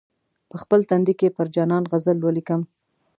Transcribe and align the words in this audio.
په 0.49 0.55
خپل 0.61 0.79
تندي 0.89 1.13
کې 1.19 1.33
پر 1.37 1.47
جانان 1.55 1.83
غزل 1.91 2.17
ولیکم. 2.21 2.61